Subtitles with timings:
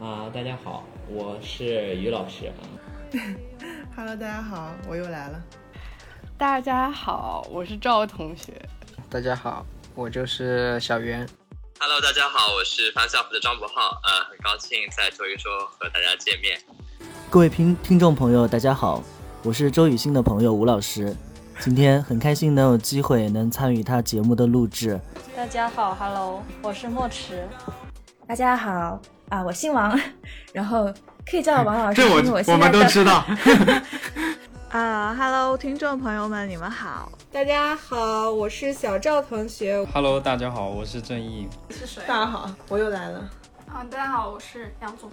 [0.00, 2.56] 啊，大家好，我是于老师啊。
[3.94, 5.38] Hello，大家好，我又来了。
[6.38, 8.54] 大家好，我是赵同学。
[9.10, 11.28] 大家好，我就是小袁。
[11.78, 16.58] Hello，大家好，我是方校服的张博浩，呃，很高兴在周一说和大家见面。
[17.28, 19.02] 各位听听众朋友，大家好，
[19.42, 21.14] 我是周雨欣的朋友吴老师。
[21.58, 24.98] 今天很开心能有机会能参与他节目的录制。
[25.36, 27.46] 大家好，Hello，我是莫池。
[28.26, 28.98] 大家好
[29.30, 29.98] 啊，我姓王，
[30.52, 30.92] 然后
[31.24, 33.24] 可以叫我王老师，这我我我们都知道。
[34.70, 37.10] 啊哈喽，听众朋友们，你们好。
[37.30, 39.84] 大家好，我是小赵同学。
[39.94, 41.48] Hello，大家好，我是郑毅。
[41.68, 42.02] 你是谁？
[42.08, 43.20] 大家好，我又来了。
[43.72, 45.08] 啊，大家好，我是杨总。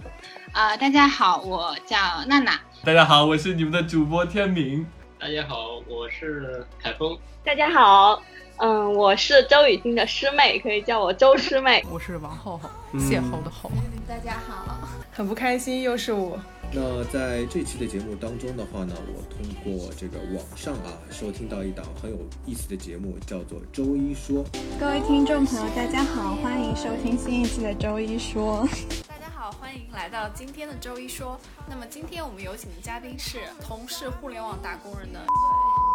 [0.50, 1.96] 啊、大家好，我叫
[2.26, 2.58] 娜娜。
[2.84, 4.84] 大家好，我是你们的主播天明。
[5.20, 7.16] 大家好，我是凯峰。
[7.44, 8.20] 大家好，
[8.56, 11.84] 嗯，我是周雨欣的师妹，可以叫我周师妹。
[11.88, 13.70] 我是王厚厚，邂逅的逅。
[14.08, 16.40] 大家好，很不开心，又是我。
[16.72, 24.42] 那在这期的节目当中的话呢，我通过这个网上啊收听到一档很有意思的节目，叫做《周一说》。
[24.80, 28.66] 各位听众朋友，大家好，欢迎收听新一期的《周一说》。
[29.06, 31.38] 大家好，欢迎来到今天的周一说。
[31.68, 35.20] 那么今天我们有请的嘉宾是同是互联网打工人的，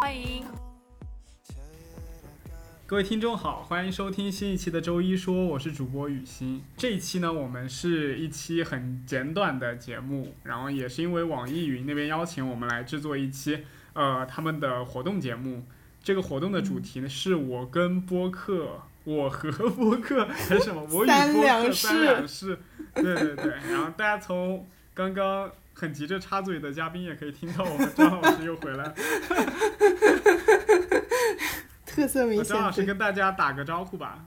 [0.00, 0.44] 欢迎。
[2.86, 6.62] 各位听众好，欢迎收听新一期的周一说，我是主播雨欣。
[6.76, 15.64] 这一期呢，我们是一期很简短的节目，然后也是因为网易云那边邀请我们来制作一期呃他们的活动节目。
[16.02, 20.86] 这个活动的主题呢，是我跟播客，我和播客还 是什么？
[20.90, 22.58] 我与播客三两事。
[22.92, 28.94] 对对对，然后大家从刚刚很急着插嘴的嘉宾也可以听到，我们张老师又回来了。
[31.94, 32.44] 特色明显。
[32.44, 34.24] 张老师跟大家打个招呼吧。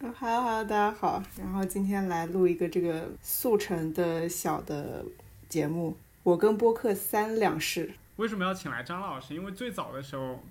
[0.00, 1.22] 哈喽哈喽，大家好。
[1.38, 5.02] 然后今天来录一个这个速成的小的
[5.48, 7.90] 节目，我跟播客三两事。
[8.16, 9.34] 为什么要请来张老师？
[9.34, 10.44] 因为最早的时候，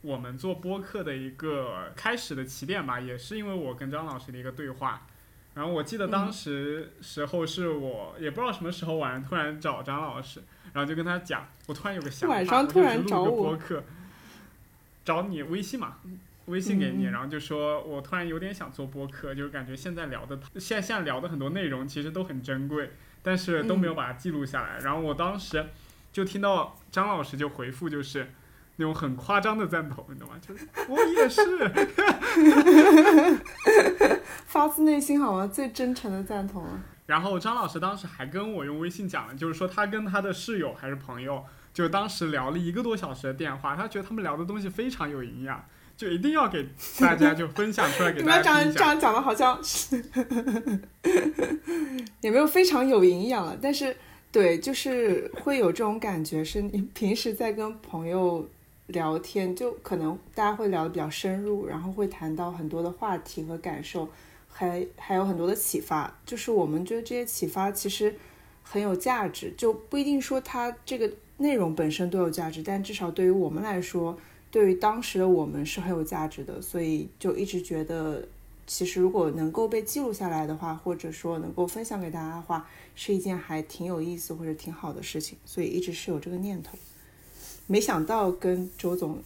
[0.00, 5.04] 我们做播客的一个开始的起点吧，也是因为我跟张老师的一个对话。
[5.54, 10.40] 然后我记得当时时候是我、嗯、也不知道什么时候晚上突然找张老师，
[10.72, 13.82] 然后就跟他讲，我突然有个想法，晚上突然找我播客。
[15.04, 15.96] 找你微信嘛，
[16.46, 22.90] 微信给你，嗯、然后就说我突然有点想做播客，就是感觉现在聊的现在现在聊的很多内容其实都很珍贵，
[23.22, 24.78] 但是都没有把它记录下来。
[24.78, 25.66] 嗯、然后我当时
[26.12, 28.32] 就听到张老师就回复就是
[28.76, 30.34] 那种很夸张的赞同，你懂吗？
[30.40, 31.40] 就是我也是，
[34.46, 35.46] 发自内心好吗？
[35.46, 36.80] 最真诚的赞同啊。
[37.06, 41.44] 然后张老师当时还跟我用微信讲了，就是说他跟他的室友还是朋友。
[41.74, 45.64] 就当时聊了一个多小时的电话，他觉得他们聊的东西非常有营养，
[45.96, 46.68] 就一定要给
[47.00, 48.78] 大家就分享出来给 大家听一下。
[48.78, 50.04] 这样讲的好像是
[52.20, 53.96] 也没有非常有营养了，但是
[54.30, 58.46] 对，就是会有这种感觉，是你平时在跟朋友
[58.88, 64.06] 聊天，就可能大家会聊得比较深入，然后会谈到很多的话题和感受，
[64.46, 66.14] 还还有很多的启发。
[66.26, 68.14] 就是我们觉得这些启发其实
[68.62, 71.10] 很有价值，就不一定说他这个。
[71.42, 74.16] 内容本身都有价值，但至少对于我们来说，
[74.50, 78.26] 对于当时的我们是很有价值的，所以就一直觉得，
[78.66, 86.78] 其实如果能够被记录下来的话，或者说能够分享给大家的话，是一件还挺有意思或者挺好的事情，所以一直是有这个念头。
[87.66, 89.20] 没想到跟周总，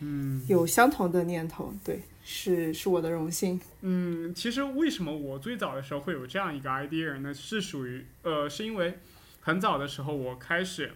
[0.00, 3.58] 嗯，有相同的念头，对，是是我的荣幸。
[3.80, 7.32] 嗯，其实为什么我最早的时候会有这样一个 idea 呢？
[7.32, 8.98] 是属于呃，是因为
[9.40, 10.92] 很早的时候我开始。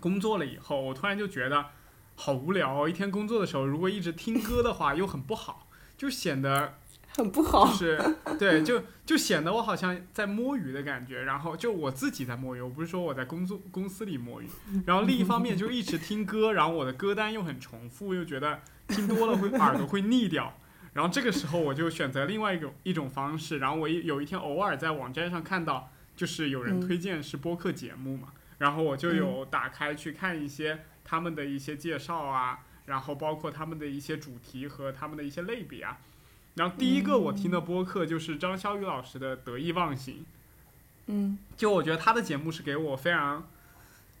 [0.00, 1.66] 工作了以后，我突然就觉得
[2.14, 2.88] 好无聊、哦。
[2.88, 6.74] 一天工作的时候，如果一直听歌的话，又很不好， 就显得
[7.16, 7.66] 很不好。
[7.66, 11.22] 就是对，就就显得我好像在摸鱼的感觉。
[11.22, 14.48] 然后就我自己在摸鱼，我不是说我在工作公司里摸鱼。
[14.86, 20.58] 然后另一方面就一直听歌，然后我的歌单又很重复，又觉得听多了会耳朵会腻掉。
[20.92, 23.58] 然后这个时候我就选择另外一种一种方式。
[23.58, 28.28] 然后我有一天偶尔在网站上看到，就是有人推荐是播客节目嘛。
[28.58, 35.98] 嗯然后我就有打开去看一些他们的一些介绍啊，然后包括他们的一些主题和他们的一些类别啊。
[36.54, 40.14] 然后第一个我听的播客就是张潇雨老师的《得意忘形》。
[41.08, 43.46] 嗯，就我觉得他的节目是给我非常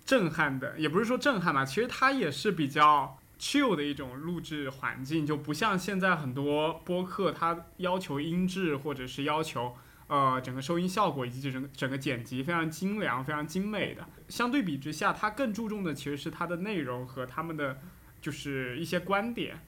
[0.04, 9.74] 震撼的，也不是说震撼吧，其实他也是比较 chill 的一种录制环境，就不像现在很多播客他要求音质或者是要求。
[10.08, 14.06] 呃，整个收音效果以及整个整个剪辑非常精良、非常精美的。
[14.28, 17.78] 相对比之下，它更注重的其实是它的内容和他们的
[18.20, 19.58] 就是一些观点。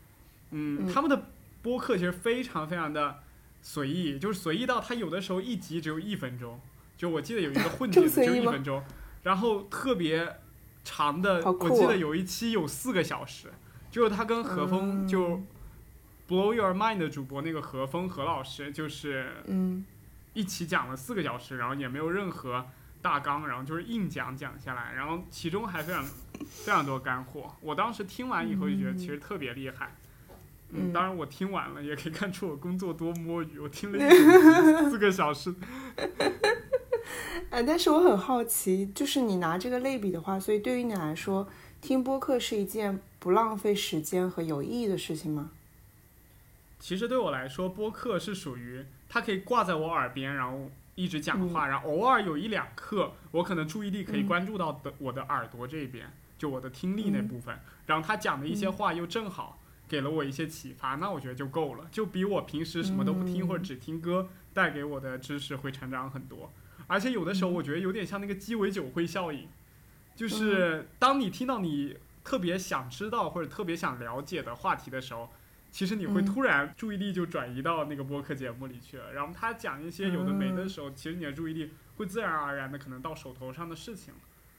[0.50, 1.26] 嗯，嗯他们的
[1.60, 3.18] 播客其实非常非常的
[3.60, 6.60] 随意，就是随意到他有的时候一集只有一分钟，
[6.96, 8.82] 就我记得有一个混剪的就一分钟，
[9.24, 10.36] 然后特别
[10.84, 13.48] 长的，啊、我记得有一期有四个小时，
[13.90, 15.42] 就是他跟何峰嗯就
[16.28, 19.84] Blow Your Mind 的主播那个何峰何老师，就是嗯
[20.38, 22.64] 一起讲了四个小时，然后也没有任何
[23.02, 27.52] 大纲，然后就是硬讲讲下来，然后其中还非常非常多干货。
[27.60, 29.96] 我当时听完以后就觉得其实特别厉害。
[30.70, 33.58] 嗯，当然我听完了，也可以看出我工作多摸鱼。
[33.58, 34.10] 我听了一
[34.88, 35.52] 四个小时。
[37.50, 41.48] 哎， 但是我很好奇，就是你拿这个类比的话，所以对于你来说，
[41.80, 45.50] 听播客是一件不浪费时间和有意义的事情吗？
[46.78, 59.60] 其实对我来说，播客是属于它可以挂在我耳边，然后一直讲话，嗯、然后偶尔有一两刻，我可能注意力可以关注到的我的耳朵这边，就我的听力那部分，嗯、然后他讲的一些话又正好。
[59.88, 66.52] 给了我一些启发，那我觉得就够了，就比我平时什么都不听、嗯、或者只听歌带给我的知识会成长很多。
[66.86, 69.48] 而且有的时候我觉得有点像那个鸡尾酒会效应，
[70.14, 75.30] 就是当你听到你特别想知道或者特别想了解的话题的时候，
[75.78, 79.12] 其实你会突然注意力就转移到那个播客节目里去了。
[79.12, 84.12] 然后他讲一些有的没的时候，其实你的注意力会自然而然的可能到手头上的事情，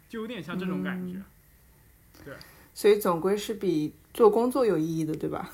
[0.08, 1.22] 就有点像这种感觉。
[2.24, 2.34] 对。
[2.74, 5.50] 所以总归是比做工作有意义的，对吧？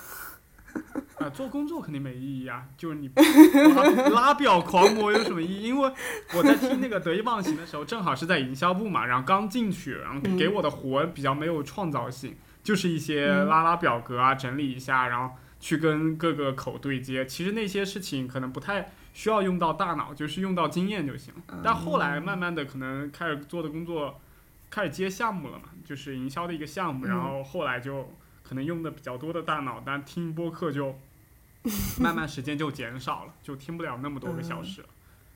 [1.18, 2.68] 啊、呃，做工作肯定没意义啊！
[2.78, 3.10] 就是你
[4.14, 5.64] 拉拉表狂魔有什么意义？
[5.64, 5.92] 因为
[6.36, 15.36] 我在听那个得意忘形的时候，正好是在营销部嘛，然后刚进去，然后给我的活比较没有创造性，嗯、就是一些拉拉表格啊，整理一下，然后
[15.66, 17.26] 去跟各个口对接。
[17.26, 21.34] 其实那些事情可能不太需要用到大脑，就是用到经验就行。
[21.64, 24.22] 但后来慢慢的可能开始做的工作。
[24.68, 28.12] 开始接项目了嘛，就是营销的一个项目，然后后来就
[28.44, 31.00] 可能用的比较多的大脑，但听播客就
[32.02, 34.88] 慢慢时间就减少了，就听不了那么多个小时了。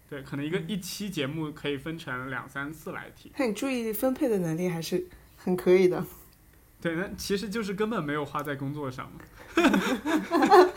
[0.10, 3.32] 对，可能一个一期节目可以分成两三次来听。
[3.38, 6.04] 那你注意力分配的能力还是很可以的。
[6.82, 9.20] 对，那其实就是根本没有花在工作上嘛。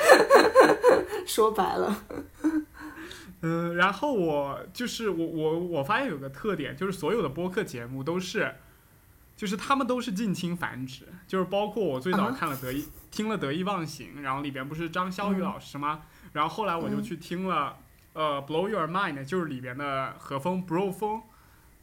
[1.26, 1.96] 说白了。
[3.42, 8.54] 嗯，然后我就是我我我发现有个特点，就是所有的播客节目都是，
[9.36, 12.90] 就是他们都是近亲繁殖，就是包括我最早看了得意、uh huh.
[13.10, 16.02] 听了得意忘形，然后里边不是张潇雨老师吗？
[16.24, 17.76] 嗯、然后后来我就去听了、
[18.14, 21.22] 嗯、呃 Blow Your Mind，就是里边的和风 Bro 峰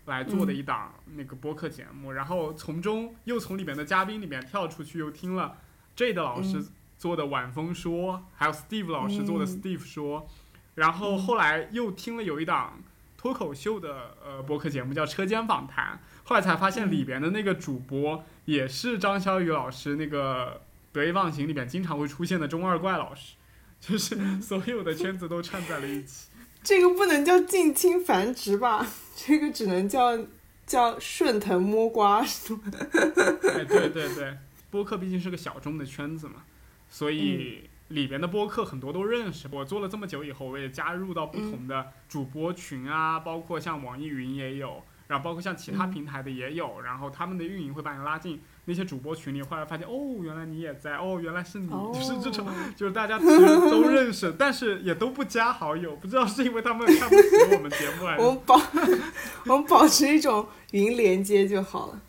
[0.05, 5.57] 来做的一档那个播客节目，嗯、然后从中又从里面的嘉宾里面跳出去，又听了
[5.95, 6.65] Jade 老师
[6.97, 10.27] 做的晚风说，嗯、还有 Steve 老师做的 Steve 说。
[10.75, 12.81] 然后后来又听了有一档
[13.17, 15.95] 脱口秀的呃播客节目叫《车间访谈》，
[16.27, 20.53] 后来才发现里边的那个主播也是张小雨老师那个
[20.93, 23.35] 《得意忘形》里面经常会出现的中二怪老师，
[23.81, 26.29] 就是所有的圈子都串在了一起。
[26.63, 28.87] 这个不能叫近亲繁殖吧？
[29.25, 30.17] 这个只能叫
[30.65, 32.19] 叫顺藤摸瓜。
[32.19, 34.37] 哎，对对对，
[34.71, 36.43] 播客毕竟是个小众的圈子嘛，
[36.89, 37.61] 所以。
[37.63, 52.45] 嗯里边的播客很多都认识，我做了这么久以后，我也加入到不同的主播群啊，嗯、包括像网易云也有，然后包括像其他平台的也有，嗯、然后他们的运营会把你拉进那些主播群里，后来发现哦，原来你也在，哦，原来是你，哦、就是这种，
[52.77, 58.61] 就是大家其实都认识，但是也都不加好友，不知道是因为他们看不起我们节目还是我们保
[59.47, 62.01] 我们保持一种云连接就好了。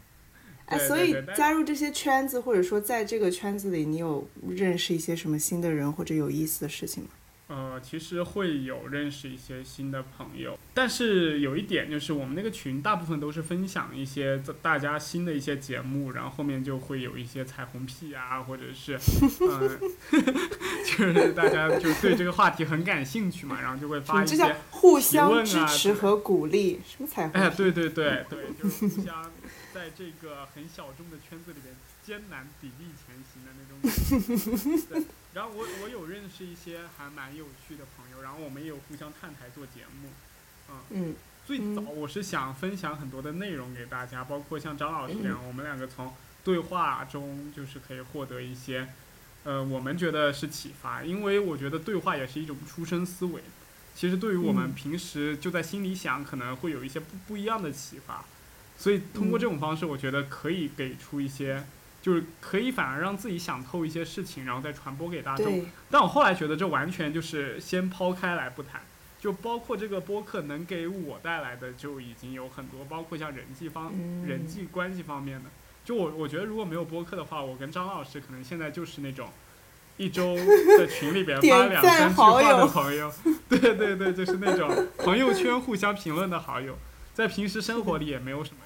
[0.67, 7.11] 哎，所以加入这些圈子，或者说在这个圈子里，你有认识一些什么新的人或者有意思的事情吗？
[7.51, 18.93] 呃，其实会有认识一些新的朋友，但是有一点就是我们那个群大部分都是分享一些大家新的一些节目，然后后面就会有一些彩虹屁啊，或者是，
[19.41, 19.79] 呃，
[20.87, 27.33] 就是大家就对这个话题很感兴趣嘛，然后就会发一些、啊、互相支持和鼓励，什么彩虹？
[27.41, 29.29] 哎，对对 对对，就是互相。
[29.73, 31.73] 在这个很小众的圈子里边
[32.11, 40.09] 艰难砥砺前行的那种对，然后我我有认识一些还蛮有趣的朋友，然后我们也有互相探台做节目，
[40.71, 41.15] 嗯，嗯。
[41.47, 46.13] 最早我是想分享很多的内容给大家，包括像张老师这样，我们两个从
[46.43, 48.89] 对话中就是可以获得一些，
[49.45, 53.41] 呃，我们觉得是启发，因为我觉得对话也是一种出生思维，
[53.95, 58.25] 其实对于我们平时就在心里想，可能会有一些不不一样的启发。
[58.77, 61.65] 所以通过这种方式，我觉得可以给出一些，
[62.03, 65.67] 就是可以反而让自己想透一些事情，然后再传播给大众。
[65.91, 68.81] 但我后来觉得这完全就是先抛开来不谈，
[69.21, 75.51] 就包括这个播客能给我带来的就已经有很多，包括像人际方、嗯、人际关系方面的。
[75.85, 79.29] 就我我觉得如果没有播客的话，我跟张老师可能现在就是那种
[79.97, 80.37] 一周
[80.79, 83.13] 在群里边发两三句话的朋友，
[83.49, 86.79] 对对对，就是那种朋友圈互相评论的好友，
[87.13, 88.57] 在平时生活里也没有什么。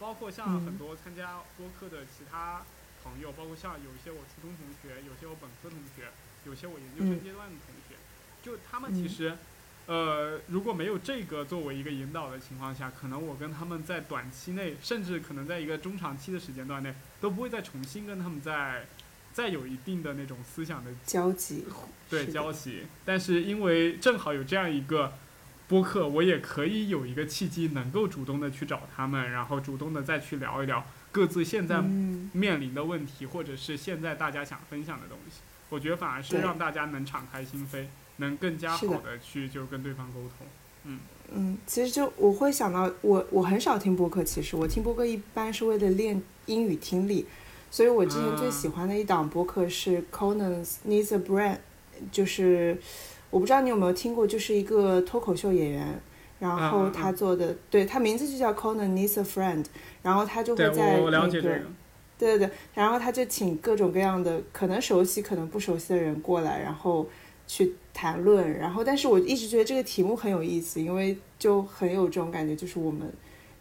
[0.00, 2.62] 包括像很多参加播客的其他
[3.04, 6.10] 朋友，包括像有一些我初中同学，有些我本科同学，
[6.44, 7.94] 有些我研究生阶段的同学，
[8.42, 9.36] 就他们其实。
[9.86, 18.86] 呃，如果没有这个作为一个引导的情况下，可能我跟他们在短期内，甚至可能在一个中长期的时间段内，都不会再重新跟他们在
[19.32, 21.64] 再有一定的那种思想的交集，
[22.08, 22.84] 对交集。
[23.04, 25.14] 但是因为正好有这样一个
[25.70, 31.80] 播客，我也可以有一个契机，能够主动的去找他们，然后主动的再去聊一聊各自现在
[32.32, 35.40] 面临的问题，或者是现在大家想分享的东西。
[35.68, 37.86] 我觉得反而是让大家能敞开心扉。
[38.16, 40.46] 能更加好的去就跟对方沟通，
[40.84, 40.98] 嗯
[41.32, 47.24] 嗯，其实就我会想到我我很少听播客，其实我听播客一般是为了练英语听力，
[47.70, 51.56] 所以我之前最喜欢的一档播客是 Conan's Needs a Brain，
[52.12, 52.78] 就是
[53.30, 56.00] 我不知道你有没有听过，就是一个脱口秀演员，
[56.38, 59.64] 然后他做的，对他名字就叫 Conan Needs a Friend，
[60.02, 61.00] 然后他就会在那
[61.40, 61.40] 个，
[62.18, 67.06] 对对对，然后他就请各种各样的可能熟悉可能不熟悉的人过来，然后。
[67.52, 73.12] 去谈论，然后，但是我一直觉得这个题目很有意思，因为就很有这种感觉，就是我们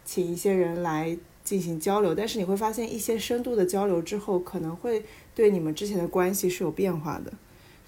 [0.05, 7.33] 请一些人来进行交流，但是你会发现一些深度的交流之后，可能会对你们之前的关系是有变化的，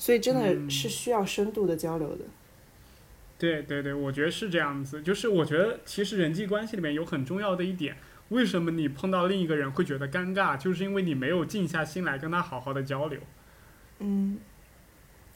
[0.01, 2.25] 所以真的是需要深度的交流的。
[3.37, 7.95] 对对对，我觉得是这样子，就是我觉得其实人际关系里面有很重要的一点，
[8.29, 13.19] 为什么你碰到另一个人会觉得尴尬，就是因为你没有静下心来跟他好好的交流。
[13.99, 14.39] 嗯。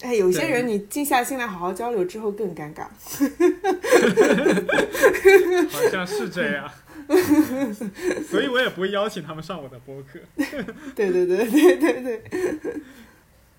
[0.01, 2.87] 哎，有些人你静下心来好好交流之后更尴尬
[5.69, 6.67] 好像是这样，
[8.27, 10.17] 所以我也不会邀请他们上我的播客。
[10.95, 12.23] 对对对对对对。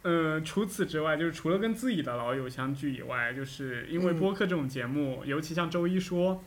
[0.09, 6.45] 嗯，除此之外，就是除了跟自己的老友相聚以外，就是因为播客这种节目，尤其像周一说，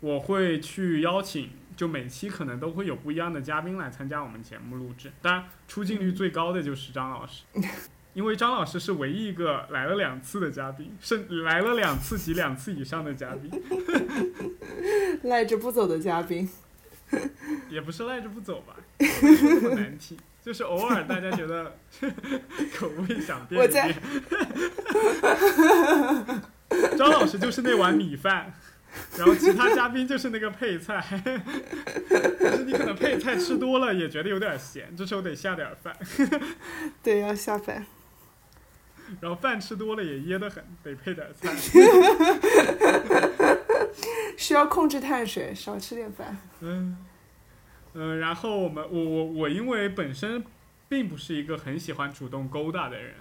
[0.00, 5.10] 我会去邀请，就每期可能都会有不一样的嘉宾来参加我们节目录制。
[5.22, 7.44] 当然，出镜率最高的就是张老师。
[8.12, 13.50] 因为张老师是唯一一个来了两次的嘉宾，是来了两次及两次以上的嘉宾，
[15.24, 16.46] 赖着不走的嘉宾，
[17.70, 21.76] 也不是赖着不走吧，这么难听，就是偶尔大家觉得
[22.76, 23.94] 口味想变一变，
[26.96, 28.52] 张老师就是那碗米饭，
[29.16, 31.04] 然后其他嘉宾就是那个配菜，
[32.40, 35.94] 但是你可能配菜吃多了也觉得有点咸，这时候得下点饭，
[37.02, 37.84] 对，要下饭。
[39.20, 41.52] 然后饭吃多了也噎得很，得配点菜。
[44.38, 46.38] 需要控制碳水，少吃点饭。
[46.60, 46.96] 嗯，
[47.94, 50.44] 嗯，然后我们，我我我，因为本身
[50.88, 53.14] 并不是一个很喜欢主动勾搭的人，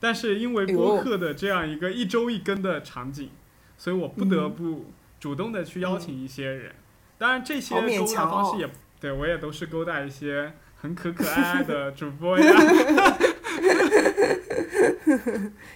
[0.00, 3.30] 但是因为播客的这样一个一周一更的场景，
[3.76, 6.74] 所以我不得不主动的去邀请一些人。
[7.16, 8.68] 当然，这些勾搭方式也
[9.00, 12.54] 对我也都是勾搭一些很可可爱爱的主播呀。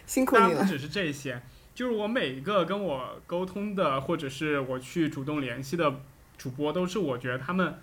[0.05, 0.63] 辛苦你了。
[0.63, 1.41] 不只是这些，
[1.75, 6.01] 就是我每一个跟我沟通的，或者是我去主动联系的
[6.37, 7.79] 主播，都是我觉得他们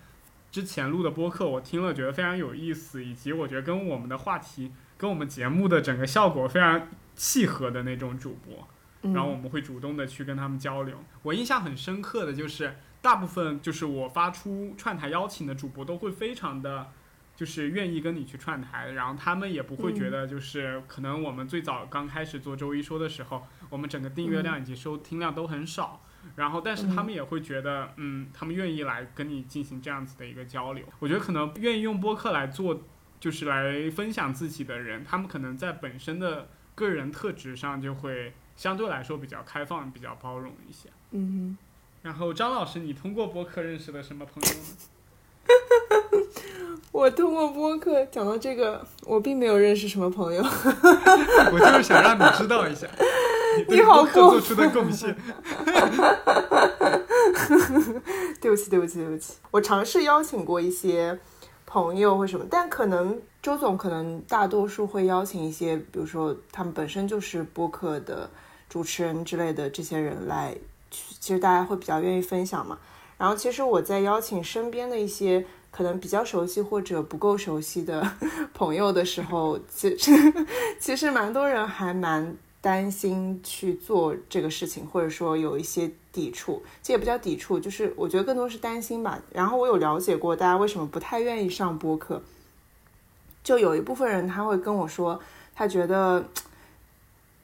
[0.56, 8.66] 之前录的播客，我听了觉得非常有意思，以及我觉得跟我们的话题、跟我们节目的整个效果非常契合的那种主播。
[9.12, 10.96] 然后我们会主动的去跟他们交流。
[11.24, 16.86] 我印象很深刻的就是，大部分就是我发出串台邀请的主播都会非常的。
[17.36, 26.00] 就是愿意跟你去串台，然后他们也不会觉得就是可能我们最早刚开始做周一说的时候，我们整个订阅量以及收听量都很少，
[26.34, 30.84] 然后但是他们也会觉得，嗯，他们愿意来跟你进行这样子的一个交流。
[30.98, 32.82] 我觉得可能愿意用播客来做，
[33.20, 40.88] 就是来分享自己的人，他们可能在本身的个人特质上就会相对来说比较开放、比较包容一些。
[41.12, 41.58] 嗯哼。
[42.02, 44.58] 然后张老师，你通过播客认识了什么朋友呢？
[46.92, 50.42] 我通过播客讲到这个，我并没有认识什么朋友。
[51.52, 52.86] 我就是想让你知道一下，
[53.68, 55.16] 你好过做出的贡献。
[58.40, 59.34] 对不起，对不起，对不起。
[59.50, 61.18] 我尝试邀请过一些
[61.64, 68.30] 朋友或什么，但可能周总可能大多数会邀请一些，比如说他们本身就是播客的
[68.68, 70.56] 主持人之类的这些人来，
[70.90, 72.78] 其实大家会比较愿意分享嘛。
[73.18, 75.46] 然后其实我在邀请身边的一些。
[75.68, 78.10] 可能比较熟悉或者不够熟悉的
[78.54, 80.10] 朋友的时候，其实
[80.80, 86.62] 其实蛮多人还蛮担心去做这个事情，或者说有一些抵触。
[86.82, 89.22] 这也不叫抵触，就是我觉得更多是担心吧。
[89.32, 92.20] 然后我有了解过大家为什么不太愿意上播客，
[93.44, 95.20] 就有一部分人他会跟我说，
[95.54, 96.24] 他觉得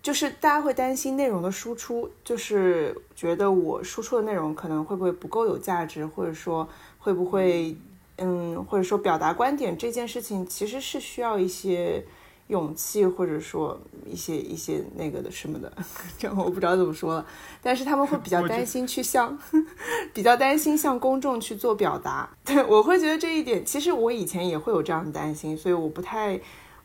[0.02, 7.76] 就是大家会担心内容的输出，就是觉得我输出的内容可能会不会不够有价值，或者说会不会
[8.16, 12.04] 嗯，或者说表达观点这件事情其实是需要一些。
[12.48, 15.72] 勇气，或者说一些一些那个的什么的，
[16.18, 17.26] 这我不知道怎么说了。
[17.62, 19.38] 但是他们会比较担心去向，
[20.12, 22.28] 比较担心向公众去做表达。
[22.44, 26.38] 对 我会觉得这一点，其实我以前也会有这样的担心，所以我不太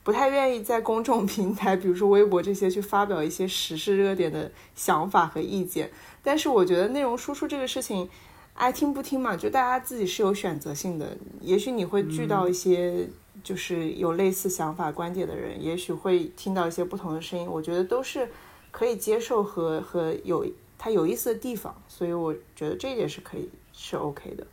[0.03, 5.91] 不太愿意在公众平台，比如说微博这些去发表一些时事热点的想法和意见。
[6.23, 8.07] 但是我觉得内容输出这个事情，
[8.53, 11.17] 爱听不听嘛，就大家自己是有选择性的。
[11.41, 13.09] 也许你会聚到一些。
[13.43, 17.47] 就是有类似想法、观点的人，也许会听到一些不同的声音。
[17.47, 18.29] 我觉得都是
[18.71, 20.45] 可以接受和和有
[20.77, 24.47] 它有意思的地方，所以我觉得这一点是可以是 OK 的。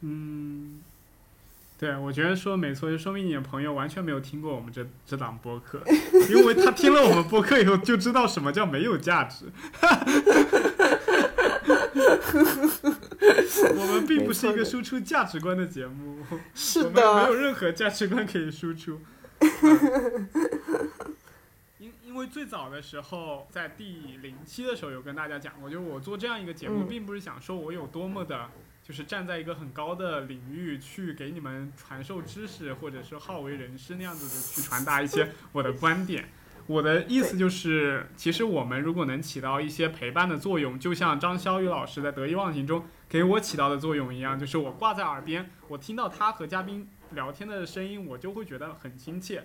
[0.00, 0.82] 嗯，
[1.78, 5.82] 对，我觉得说没错，就说明你的朋友完全没有听过我们这这档播客，
[6.30, 9.46] 因为他听了我们播客以后就知道什么叫没有价值。
[9.72, 10.24] 哈哈哈
[12.20, 13.11] 哈哈哈
[13.78, 16.18] 我们并不是一个输出价值观的节目，
[16.54, 19.00] 是的，没有任何价值观可以输出。
[21.78, 28.50] 因因为最早的时候，在第零期的时候有跟大家讲过，就是我做这样一个节目，并不是想说我有多么的，
[28.82, 36.28] 就是站在一个很高的领域去给你们传授知识，或者是好为人师那样子的去传达一些我的观点。
[36.66, 49.44] 我的意思就是，其实我们如果能起到一些陪伴的作用，就像张潇雨老师在《得意忘形》中给我起到的作用一样，就是我挂在耳边，我听到他和嘉宾聊天的声音，我就会觉得很亲切。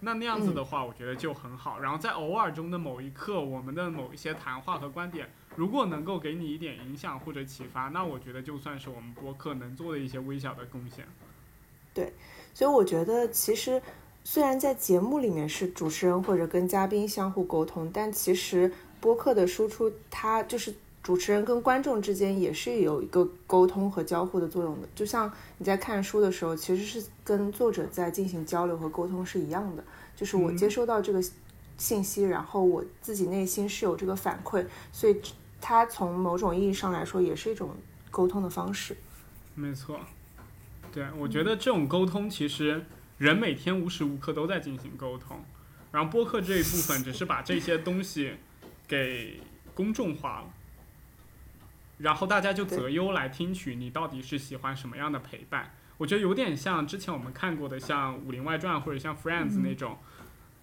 [0.00, 1.80] 那那样子的话，我觉得就很好。
[1.80, 11.06] 然后在偶尔中的某一刻，我们的某一些谈话和观点，如果能够给你一点影响或者启发，那我觉得就算是我们播客能做的一些微小的贡献。
[11.92, 12.12] 对，
[12.54, 13.82] 所以我觉得其实。
[14.24, 24.88] 虽然在节目里面是主持人或者跟嘉宾相互沟通，但其实播客的输出，它就是主持人跟观众之间也是有一个沟通和交互的作用的。
[24.94, 29.82] 就像你在看书的时候，其实是跟作者在进行交流和沟通是一样的。
[30.14, 31.20] 就是我接收到这个
[31.76, 35.20] 信息，然后我自己内心是有这个反馈，所以
[35.60, 37.70] 它从某种意义上来说也是一种
[38.10, 38.96] 沟通的方式。
[39.56, 39.98] 没错，
[40.92, 42.82] 对我觉得这种沟通其实。
[43.22, 45.44] 人每天无时无刻都在进行沟通，
[45.92, 48.32] 然后播客这一部分只是把这些东西
[48.88, 49.40] 给
[49.76, 50.52] 公众化了，
[51.98, 55.72] 然后大家就择优来听取你到底是喜欢什么样的陪伴。
[55.98, 59.98] 我觉得有点像之前我们看过的像《武林外传》或者像《Friends》那种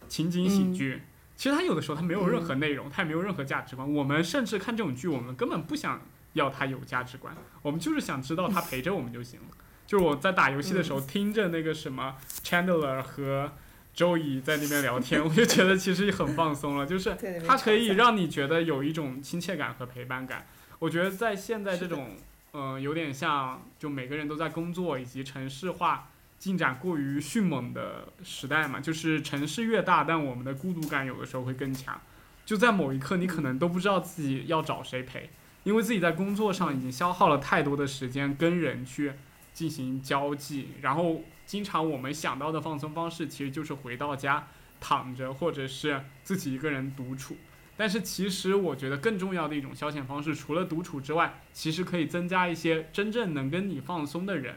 [0.09, 1.03] 情景喜剧。
[1.37, 3.89] 其实它有的时候它没有任何内容，它也没有任何价值观。
[3.89, 6.01] 我们甚至看这种剧，我们根本不想
[6.33, 9.47] 要它有价值观，我们就是想知道它陪着我们就行了。
[9.89, 13.51] 就是我在打游戏的时候，听着那个什么 Chandler 和
[13.95, 16.85] Joey 在那边聊天， 我就觉得其实很放松了。
[16.85, 20.45] 就是它可以让你觉得有一种亲切感和陪伴感。
[20.77, 22.11] 我觉得在现在这种，
[22.53, 31.99] 嗯，有点像就每个人都在工作以及城市化进展过于迅猛的时代嘛，就是城市越大，但我们的孤独感有的时候会更强。
[32.45, 35.31] 就在某一刻，你可能都不知道自己要找谁陪，
[35.63, 39.13] 因为自己在工作上已经消耗了太多的时间跟人去。
[39.59, 44.47] 进行交际，然后经常我们想到的放松方式其实就是回到家
[44.79, 47.35] 躺着，或者是自己一个人独处。
[47.75, 54.55] 但是其实我觉得更重要的一种消遣方式，除了独处之外，其实可以增加一些真正能跟你放松的人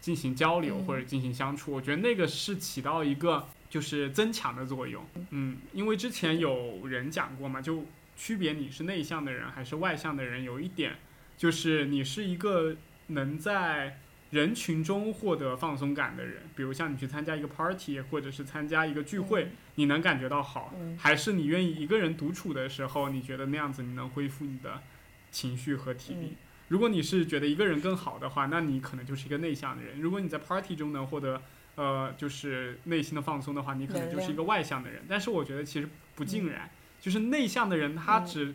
[0.00, 1.72] 进行交流或者进行相处。
[1.72, 5.04] 我觉得那个是起到一个就是增强的作用。
[5.30, 7.84] 嗯，因为之前有人讲过嘛，就
[8.16, 10.94] 区别你是内向的人还是外向的人，有一点
[11.36, 12.76] 就是你是一个
[13.08, 13.98] 能在
[14.30, 24.82] 人群中获得放松感的人，比如像你去参加一个 party，或者是参加一个聚会，你能感觉到好，还是你愿意一个人独处的时候，你觉得那样子你能恢复你的
[25.30, 26.36] 情绪和体力？
[26.68, 29.98] 如果你是觉得一个人更好的话，那你可能就是一个内向的人。
[29.98, 31.40] 如果你在 party 中能获得
[31.76, 35.02] 呃就是内心的放松的话，你可能就是一个外向的人。
[35.08, 36.68] 但是我觉得其实不尽然，
[37.00, 38.54] 就是内向的人他只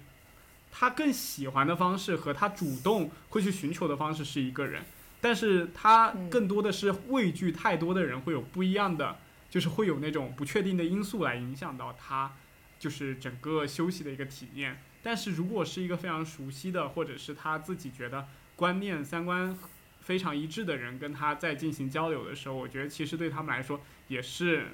[0.72, 4.84] 他更喜欢的方式和他主动会去寻求的方式是一个人。
[5.24, 9.16] 但是他更多的是畏惧太多的人会有不一样的，
[9.50, 12.34] 就是会有那种不确定的因素来影响到他，
[12.78, 14.82] 就是整个休息的一个体验。
[15.02, 19.58] 但是如果是一个非常熟悉的，或者是他自己觉得观念三观
[20.02, 24.66] 非常一致的人，跟他在进行交流的时候，我觉得其实对他们来说也是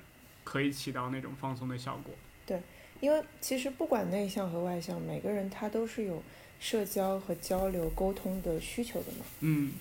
[0.43, 2.15] 可以起到那种放松的效果。
[2.47, 2.59] 对，
[3.01, 6.23] 因为其实不管内向和外向，每个人他都是有
[6.59, 9.25] 社交和交流沟通的需求的嘛。
[9.41, 9.73] 嗯。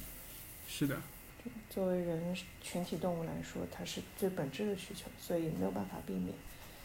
[0.70, 0.96] 是的，
[1.70, 6.34] 作为人群体动物来说，它是最本质的需求，所以没有办法避免。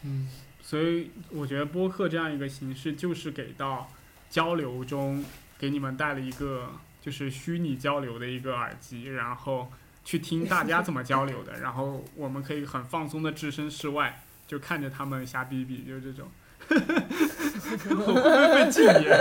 [0.02, 0.26] 嗯，
[0.62, 3.90] 所以我觉得播客这样一个形式，就是给到
[4.30, 5.24] 交流中
[5.58, 9.70] 给你们带了一个就是虚拟交流的一个耳机，然后
[10.02, 16.26] 去听大家怎么交流的，然后我们可以很放松的置身事外，就看着他们瞎逼逼，就是这种。
[16.70, 19.12] 我会不会被禁言？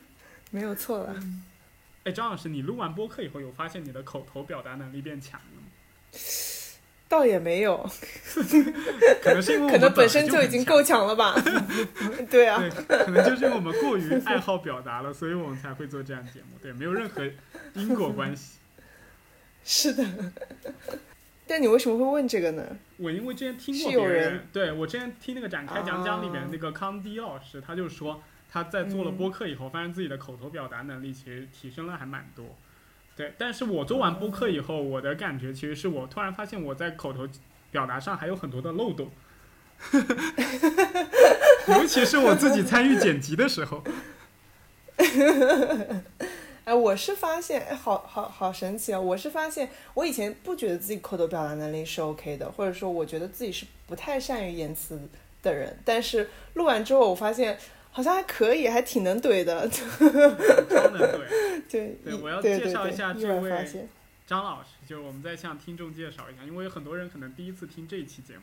[0.56, 1.14] 没有错了。
[2.04, 6.18] 哎，张老师，你录完播客以后，有发现你的口头表达能力变强了吗？
[7.08, 7.86] 倒也没有，
[9.22, 11.34] 可能是因为可能本身就已经够强了吧？
[12.30, 16.56] 对啊，对，可能就是因为我们过于爱好表达了，所以我们才会做这样节目。
[16.62, 17.22] 对，没有任何
[17.74, 18.54] 因果关系。
[19.62, 20.04] 是的。
[21.46, 22.76] 但你为什么会问这个呢？
[22.96, 32.44] 我因为之前听过别人，对我之前听那个展开讲讲里面那个康迪老师，他就说他在做了播客以后，发现自己的口头表达能力其实提升了还蛮多。
[33.14, 37.28] 对，但是我做完播客以后，我的感觉其实是我突然发现我在口头
[37.70, 39.10] 表达上还有很多的漏洞，
[41.68, 43.84] 尤其是我自己参与剪辑的时候。
[46.66, 48.98] 哎，我是发现，哎，好好好神奇啊！
[49.00, 55.00] 我是发现，我以前不觉得自己口头表达能力是 OK 的，或者说我觉得自己是不太善于言辞
[55.44, 55.78] 的人。
[55.84, 57.56] 但是录完之后，我发现
[57.92, 59.68] 好像还可以，还挺能怼的。
[59.70, 59.80] 超
[60.90, 61.20] 能怼。
[61.70, 63.48] 对对，我要介绍一下这位
[64.26, 68.42] 张老师，就是我们再向听众介绍一下，因为有很多人可能第一次听这一期节目。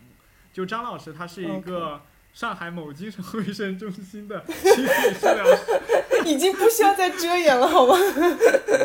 [0.53, 2.01] 就张老师，他是一个。
[2.33, 7.95] 上海某精神卫生中心的心理治疗师， 已经不需要再遮掩了，好吗？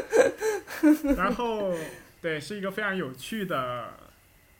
[1.16, 1.72] 然后，
[2.20, 3.94] 对，是一个非常有趣的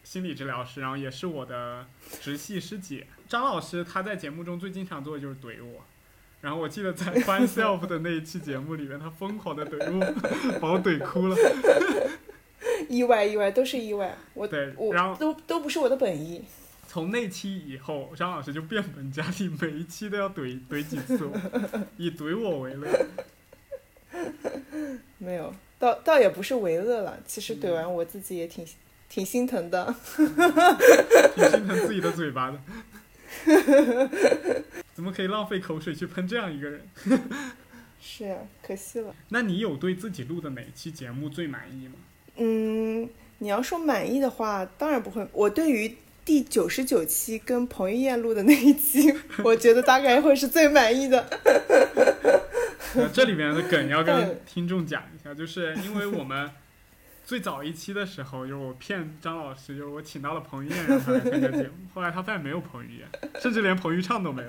[0.03, 1.85] 心理治疗师，然后也是我的
[2.23, 3.07] 直系师姐。
[3.29, 5.85] 张老师他在节目中最经常做的就是怼我，
[6.41, 10.01] 然后我记得在 Fun Self 的那一期节目里面，他疯狂的怼我，
[10.59, 11.37] 把我怼哭了。
[12.89, 14.17] 意外，意外，都是意外。
[14.33, 16.43] 我对，我然后都都不是我的本意。
[16.89, 21.39] 从那期以后，张老师就变本加厉，每一期都要怼 怼几次我，
[21.99, 23.07] 以怼我为乐。
[25.19, 27.21] 没有，倒倒也不是为乐了。
[27.27, 28.67] 其实怼完我自己也挺
[29.09, 29.95] 挺心疼的，
[31.37, 32.59] 挺心疼自己的嘴巴的。
[34.95, 36.81] 怎么可以浪费口水去喷这样一个人？
[38.01, 39.15] 是啊，可惜了。
[39.29, 41.95] 那你有对自己录的哪期节目最满意吗？
[42.37, 45.29] 嗯，你要说满意的话，当然不会。
[45.33, 45.95] 我对于
[46.29, 49.11] 第九十九期跟彭于晏录的那一期，
[49.43, 51.27] 我觉得大概会是最满意的。
[53.15, 56.51] 这里面的梗要跟 听众讲一下，就是因为我们
[57.25, 63.09] 最早一期的时候，就是我骗张老师，就是我请到了彭于晏让他来参加节目，后来他发现没有彭于晏，
[63.41, 64.49] 甚至连彭昱畅都没有。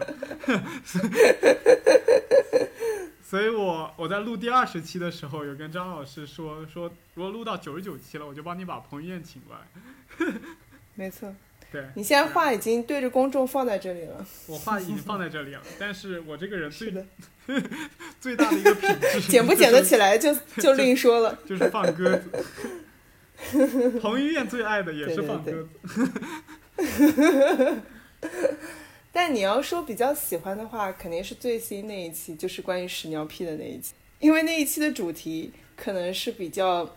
[3.23, 9.61] 所以我我在录第二十期的时候，有跟张老师说说，如果录到九十九期了，我就帮你把彭于晏请过来。
[10.95, 11.33] 没错。
[11.71, 16.91] 对你现在话已经对着公众放在这里了，我话已经放在这里了， 但是我这个人最
[18.19, 22.29] 最大的一个品质， 捡不捡得起来就就另说了，就是放鸽子。
[24.01, 25.69] 彭于晏最爱的也是放鸽子。
[29.11, 36.95] 但你要说比较喜欢的话，肯定是最新那一期，就是关于屎尿屁的那一期，因为那一期的主题可能是比较，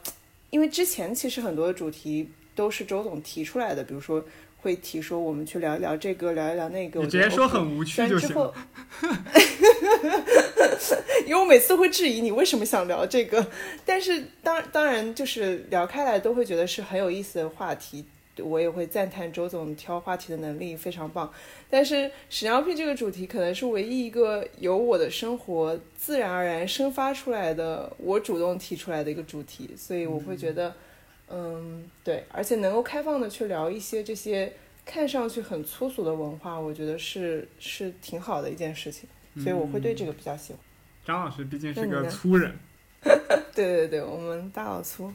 [0.49, 4.25] 因为之前其实很多主题都是周总提出来的，比如说。
[4.63, 7.01] 会提说我们去聊一聊这个，聊一聊那个。
[7.01, 8.31] 你直接说很无趣就行。
[11.27, 13.45] 因为我每次会质疑你为什么想聊这个，
[13.85, 18.05] 但是当当然就是聊开来都会觉得是很有意思的话题，
[18.39, 21.33] 我也会赞叹周总挑话题的能力非常棒。
[21.71, 30.69] 但是屎尿屁这个主题可能是唯一一个由我的生活自然而然生发出来的，我主动提出来的一个主题，所以我会觉得。
[30.69, 30.75] 嗯，
[32.05, 34.53] 对，而且能够开放的去聊一些这些
[34.85, 40.61] 看上去很粗俗的文化，我觉得是是挺好的一件事情，所以我会对这个比较喜欢。
[41.05, 42.55] 张老师毕竟是个粗人，
[43.55, 45.13] 对对对，我们大老粗。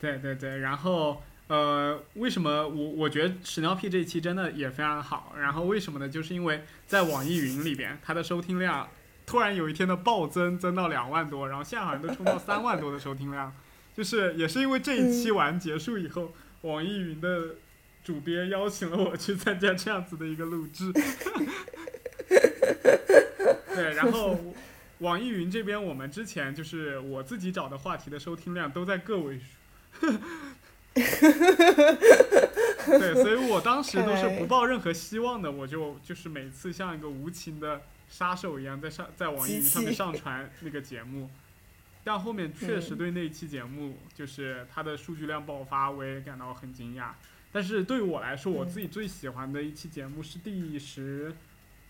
[0.00, 5.32] 对对对，然后呃，为什么我我觉得屎尿屁这一期真的也非常好？
[5.38, 6.08] 然后为什么呢？
[6.08, 8.88] 就是因为在网易云里边，它的收听量
[9.24, 13.52] 突然有一天的暴增，增到两万多，然后现在好像都冲到三万多的收听量。
[13.96, 17.54] 就是也是因为这一期完结束以后，网易云的
[18.04, 20.92] 主编邀请了我去参加这样子的一个录制。
[23.74, 24.38] 对，然后
[24.98, 29.44] 网易云这边我们之前就是我自己找的话题的收听量都在个位数。
[30.94, 31.04] 对，
[33.14, 41.28] 所以我当时都是不抱任何希望的，我就就是每次像一个无情的杀手一样在上在网易云上面上传那个节目。
[42.06, 47.08] 但后面确实对那期节目，就是它的数据量爆发，我也感到很惊讶。
[47.50, 51.34] 但是对于我来说，我自己最喜欢的一期节目是第十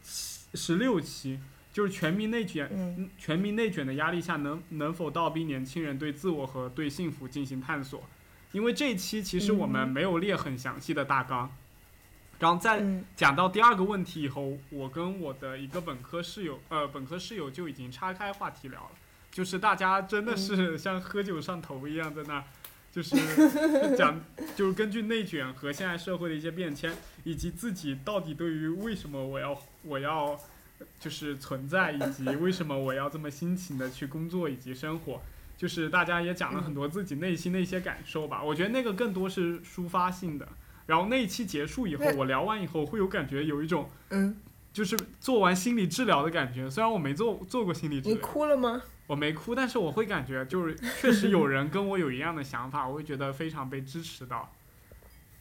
[0.01, 1.39] 七、十六期，
[1.71, 3.11] 就是全民内卷，嗯。
[3.19, 8.03] 全民内卷的压力下，能能否倒逼年轻人对自我和对幸福进行探索？
[8.53, 9.89] 因为这一期其实我们嗯。
[9.91, 11.55] 没有列很详细的大纲，
[12.39, 13.05] 然后在嗯。
[13.15, 18.91] 讲到第二个问题以后，我跟我的一个本科室友，呃，本科室友就已经岔开话题聊了，
[19.37, 22.45] 就是大家真的是像喝酒上头一样在那儿，
[22.91, 23.15] 就是
[23.95, 24.19] 讲，
[24.57, 26.91] 就是根据内卷和现在社会的一些变迁，
[27.23, 30.41] 以及自己到底对于为什么我要我要
[30.99, 35.21] 就是存在，以及为什么我要这么辛勤的去工作以及生活。
[35.59, 40.49] 就是大家也讲了很多自己内心的一些感受吧，我觉得那个更多是抒发性的。
[40.87, 44.35] 然后那一期结束以后，我聊完以后会有感觉，有一种嗯，
[44.77, 46.69] 就是做完心理治疗的感觉。
[46.69, 48.83] 虽然我没做做过心理治疗你，哭了吗？
[49.07, 54.53] 我没哭，但是我会感觉就是确实有人跟我有一样的想法，我会觉得非常被支持到。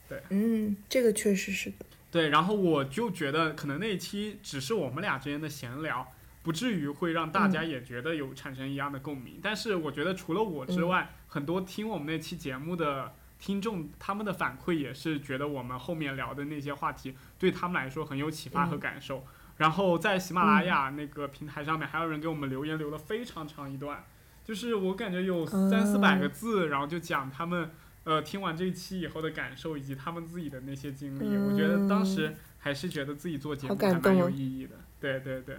[0.08, 1.84] 对嗯，这个确实是的。
[2.10, 6.10] 对，然后我就觉得可能那一期只是我们俩之间的闲聊，
[6.42, 9.38] 不至于会让大家也觉得有产生一样的共鸣。
[9.42, 19.24] 但是我觉得除了我之外，很多听我们那期节目的听众，他们的反馈也是觉得我们后面聊的那些话题对他们来说很有启发和感受。
[19.58, 24.04] 然后在喜马拉雅那个平台上面，还有人给我们留言留了非常长一段，
[24.44, 27.70] 就是我感觉有三四百个字，然后就讲他们
[28.04, 31.36] 呃听完这一期以后的感受，以及他们自己的那些经历。
[31.38, 34.76] 我觉得当时还是觉得自己做节目还蛮有意义的。
[35.00, 35.56] 对对对。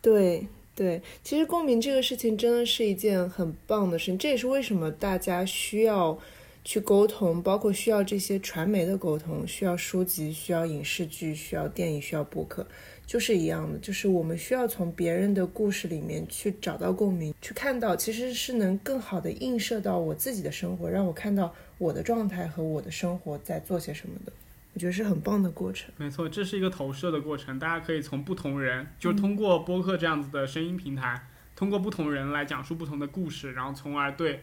[0.00, 6.18] 对对，其实共鸣这个事情真的是一件很棒的事情，这也是为什么大家需要
[6.64, 12.66] 去沟通，包括需要这些传媒的沟通，需要书籍，需要影视剧，需要电影，需要播客，
[13.06, 24.32] 就是一样的，就是我们需要从别人的故事里面去找到共鸣，去看到其实是能更好的映射到我自己的生活，让我看到我的状态和我的生活在做些什么的，
[24.72, 25.92] 我觉得是很棒的过程。
[25.98, 34.40] 没错，这是一个投射的过程，大家可以从不同人，就是通过播客这样子的声音平台，通过不同人来讲述不同的故事，然后从而对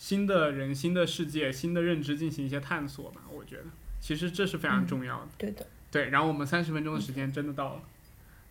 [0.00, 3.20] 新的人、新的世界、新的认知进行一些探索吧。
[3.30, 3.64] 我觉得，
[4.00, 5.28] 其实这是非常重要的。
[5.36, 7.82] 对的，对，然后我们三十分钟的时间真的到了。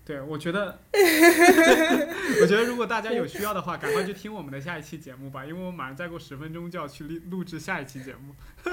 [0.06, 8.36] 对，我觉得， 我觉得如果大家有需要的话，赶快去听我们的下一期节目吧，因为我马上再过十分钟就要去录录制下一期节目。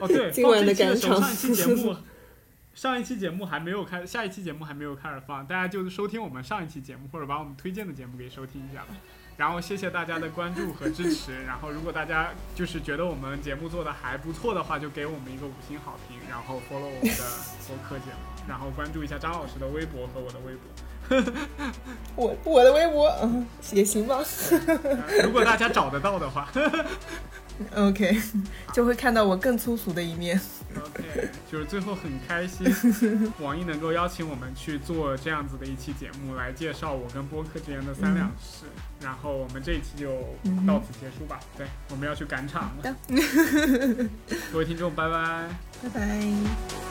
[0.00, 1.96] 哦，对，今晚的放这期的时候，赶场上一期节目，
[2.72, 8.96] 上一期节目还没有开，下一期节目还没有开始放，大家就收听我们上一期节目，或者把我们推荐的节目给收听一下吧。
[9.40, 11.32] 然后谢谢大家的关注和支持。
[11.48, 17.24] 然后如果大家就是觉得我们节目做的还不错的话，就给我们一个五星好评，然后 follow 我们的
[17.66, 20.62] 播客节目，然后关注一下张老师的微博和我的微博。
[22.16, 24.20] 我我的微博，嗯， 也行吧。
[25.24, 26.46] 如果大家找得到的话
[27.74, 28.20] OK，
[28.74, 30.38] 就会看到我更粗俗的一面。
[30.76, 32.66] ，OK，就是最后很开心，
[33.38, 38.66] 网易能够邀请我们去做这样子的一期节目，来介绍我跟播客之间的三两事。
[39.00, 40.10] 然后我们这一期就
[40.66, 41.40] 到此结束吧。
[41.56, 42.96] 对，我们要去赶场了。
[44.52, 45.48] 各位听众，拜拜。
[45.82, 46.89] 拜拜。